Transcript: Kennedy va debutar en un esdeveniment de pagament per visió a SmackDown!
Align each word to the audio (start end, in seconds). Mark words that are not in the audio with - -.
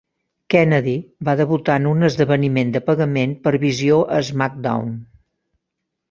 Kennedy 0.51 0.93
va 1.27 1.33
debutar 1.41 1.75
en 1.81 1.83
un 1.89 2.07
esdeveniment 2.07 2.71
de 2.75 2.81
pagament 2.87 3.35
per 3.43 3.53
visió 3.65 3.99
a 4.17 4.23
SmackDown! 4.31 4.89